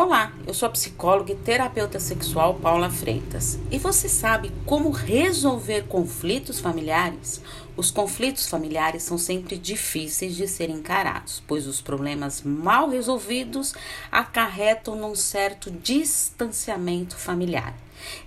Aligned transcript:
Olá, 0.00 0.32
eu 0.46 0.54
sou 0.54 0.68
a 0.68 0.70
psicóloga 0.70 1.32
e 1.32 1.34
terapeuta 1.34 1.98
sexual 1.98 2.54
Paula 2.54 2.88
Freitas. 2.88 3.58
E 3.68 3.80
você 3.80 4.08
sabe 4.08 4.52
como 4.64 4.92
resolver 4.92 5.88
conflitos 5.88 6.60
familiares? 6.60 7.42
Os 7.78 7.92
conflitos 7.92 8.48
familiares 8.48 9.04
são 9.04 9.16
sempre 9.16 9.56
difíceis 9.56 10.34
de 10.34 10.48
serem 10.48 10.78
encarados, 10.78 11.40
pois 11.46 11.64
os 11.68 11.80
problemas 11.80 12.42
mal 12.42 12.90
resolvidos 12.90 13.72
acarretam 14.10 14.96
num 14.96 15.14
certo 15.14 15.70
distanciamento 15.70 17.16
familiar. 17.16 17.72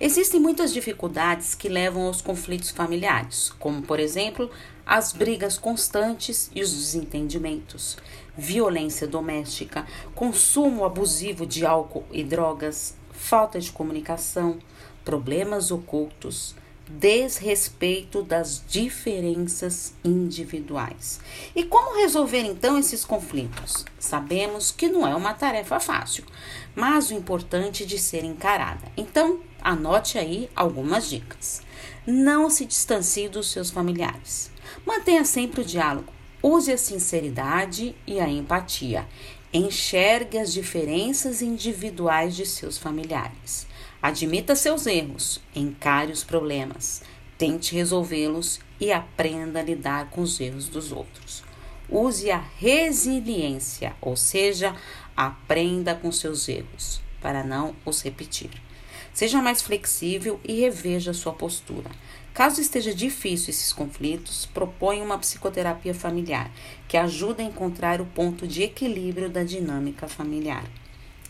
Existem 0.00 0.40
muitas 0.40 0.72
dificuldades 0.72 1.54
que 1.54 1.68
levam 1.68 2.06
aos 2.06 2.22
conflitos 2.22 2.70
familiares, 2.70 3.52
como, 3.58 3.82
por 3.82 4.00
exemplo, 4.00 4.50
as 4.86 5.12
brigas 5.12 5.58
constantes 5.58 6.50
e 6.54 6.62
os 6.62 6.72
desentendimentos, 6.72 7.98
violência 8.34 9.06
doméstica, 9.06 9.86
consumo 10.14 10.82
abusivo 10.82 11.44
de 11.44 11.66
álcool 11.66 12.06
e 12.10 12.24
drogas, 12.24 12.94
falta 13.10 13.60
de 13.60 13.70
comunicação, 13.70 14.58
problemas 15.04 15.70
ocultos, 15.70 16.54
desrespeito 16.88 18.22
das 18.22 18.62
diferenças 18.66 19.94
individuais. 20.04 21.20
E 21.54 21.64
como 21.64 21.96
resolver 21.96 22.42
então 22.42 22.78
esses 22.78 23.04
conflitos? 23.04 23.84
Sabemos 23.98 24.70
que 24.70 24.88
não 24.88 25.06
é 25.06 25.14
uma 25.14 25.34
tarefa 25.34 25.80
fácil, 25.80 26.24
mas 26.74 27.10
o 27.10 27.14
importante 27.14 27.86
de 27.86 27.98
ser 27.98 28.24
encarada. 28.24 28.86
Então, 28.96 29.40
anote 29.60 30.18
aí 30.18 30.50
algumas 30.54 31.08
dicas. 31.08 31.62
Não 32.06 32.50
se 32.50 32.66
distancie 32.66 33.28
dos 33.28 33.50
seus 33.50 33.70
familiares. 33.70 34.50
Mantenha 34.84 35.24
sempre 35.24 35.60
o 35.60 35.64
diálogo. 35.64 36.12
Use 36.42 36.72
a 36.72 36.78
sinceridade 36.78 37.94
e 38.06 38.18
a 38.18 38.28
empatia. 38.28 39.06
Enxergue 39.54 40.38
as 40.38 40.50
diferenças 40.50 41.42
individuais 41.42 42.34
de 42.34 42.46
seus 42.46 42.78
familiares. 42.78 43.66
Admita 44.00 44.56
seus 44.56 44.86
erros, 44.86 45.42
encare 45.54 46.10
os 46.10 46.24
problemas, 46.24 47.02
tente 47.36 47.74
resolvê-los 47.74 48.60
e 48.80 48.90
aprenda 48.90 49.60
a 49.60 49.62
lidar 49.62 50.08
com 50.08 50.22
os 50.22 50.40
erros 50.40 50.68
dos 50.68 50.90
outros. 50.90 51.44
Use 51.86 52.30
a 52.30 52.38
resiliência, 52.38 53.94
ou 54.00 54.16
seja, 54.16 54.74
aprenda 55.14 55.94
com 55.94 56.10
seus 56.10 56.48
erros 56.48 57.02
para 57.20 57.44
não 57.44 57.76
os 57.84 58.02
repetir. 58.02 58.50
Seja 59.12 59.42
mais 59.42 59.60
flexível 59.60 60.40
e 60.42 60.60
reveja 60.60 61.12
sua 61.12 61.32
postura. 61.32 61.90
Caso 62.32 62.62
esteja 62.62 62.94
difícil 62.94 63.50
esses 63.50 63.72
conflitos, 63.72 64.46
proponha 64.46 65.04
uma 65.04 65.18
psicoterapia 65.18 65.94
familiar 65.94 66.50
que 66.88 66.96
ajuda 66.96 67.42
a 67.42 67.46
encontrar 67.46 68.00
o 68.00 68.06
ponto 68.06 68.46
de 68.46 68.62
equilíbrio 68.62 69.28
da 69.28 69.44
dinâmica 69.44 70.08
familiar. 70.08 70.64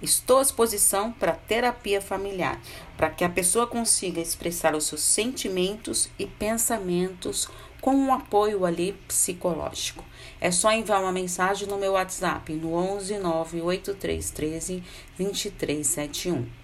Estou 0.00 0.38
à 0.38 0.42
disposição 0.42 1.10
para 1.12 1.32
terapia 1.32 2.00
familiar, 2.00 2.60
para 2.96 3.10
que 3.10 3.24
a 3.24 3.28
pessoa 3.28 3.66
consiga 3.66 4.20
expressar 4.20 4.76
os 4.76 4.84
seus 4.84 5.00
sentimentos 5.02 6.10
e 6.18 6.26
pensamentos 6.26 7.48
com 7.80 7.94
um 7.94 8.12
apoio 8.12 8.64
ali 8.64 8.92
psicológico. 9.08 10.04
É 10.40 10.50
só 10.50 10.70
enviar 10.70 11.00
uma 11.00 11.12
mensagem 11.12 11.66
no 11.66 11.78
meu 11.78 11.92
WhatsApp 11.92 12.52
no 12.52 12.74
11 12.74 13.18
98313 13.18 14.82
2371. 15.18 16.63